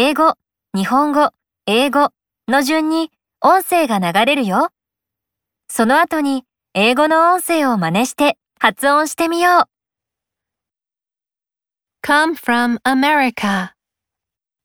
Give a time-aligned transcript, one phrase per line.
[0.00, 0.34] 英語、
[0.76, 1.32] 日本語、
[1.66, 2.10] 英語
[2.46, 3.10] の順に
[3.40, 4.68] 音声が流れるよ。
[5.68, 9.64] その後に英語の音声を真似して発音してみよう。
[12.06, 13.72] come from America,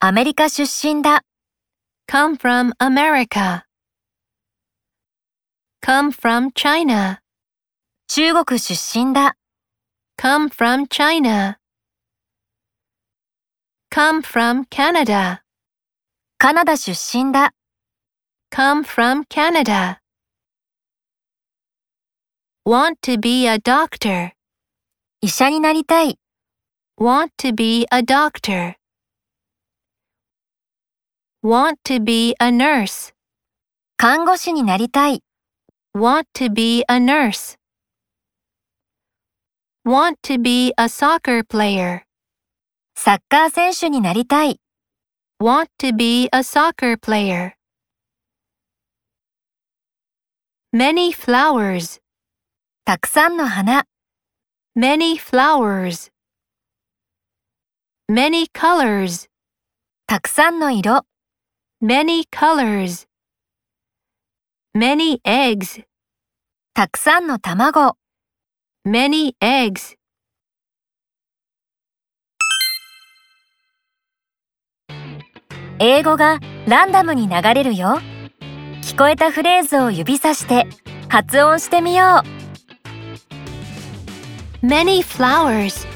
[0.00, 1.22] アメリカ出身だ。
[2.10, 3.62] come from America.
[5.80, 7.20] come from China,
[8.08, 9.36] 中国出身だ。
[10.20, 11.59] come from China.
[13.89, 15.41] come from Canada,
[16.37, 17.53] カナダ出身だ。
[18.51, 19.99] come from Canada.
[22.65, 24.31] want to be a doctor,
[25.21, 26.19] 医者になりたい。
[26.99, 28.75] want to be a doctor.
[31.43, 33.13] want to be a nurse,
[33.97, 35.23] 看護師になりたい。
[35.93, 37.57] want to be a nurse.
[39.85, 42.01] want to be a soccer player,
[42.95, 44.59] サッカー選手になりたい。
[45.41, 47.55] want to be a soccer player.
[50.75, 52.01] many flowers,
[52.83, 53.85] たくさんの花。
[54.77, 56.11] many flowers.
[58.11, 59.29] many colors,
[60.05, 61.05] たくさんの色。
[61.81, 63.07] many colors.
[64.77, 65.85] many eggs,
[66.73, 67.95] たくさんの卵。
[68.85, 69.95] many eggs.
[75.82, 78.00] 英語がランダムに流れるよ。
[78.82, 80.66] 聞こえたフレーズを指さして
[81.08, 82.22] 発音してみよ
[84.62, 84.66] う。
[84.66, 85.86] many flowers.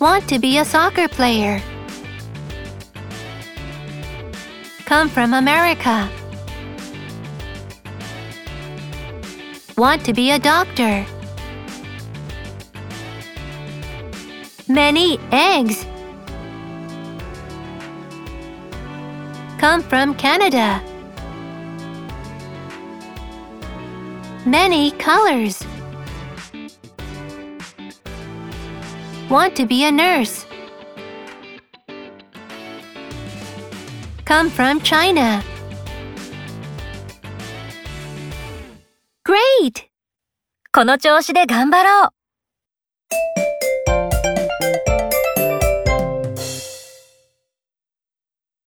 [0.00, 1.60] Want to be a soccer player.
[4.84, 6.08] Come from America.
[9.76, 11.06] Want to be a doctor.
[14.68, 15.86] Many eggs.
[19.65, 20.81] Come from Canada.
[24.45, 25.63] Many colors.
[29.29, 30.45] Want to be a nurse.
[34.25, 35.43] Come from China.
[39.23, 39.89] Great!
[40.73, 43.44] この調子で頑張ろう。